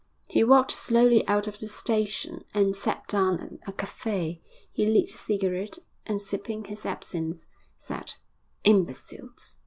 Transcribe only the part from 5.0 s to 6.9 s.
a cigarette, and, sipping his